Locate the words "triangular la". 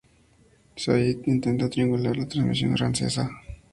1.69-2.27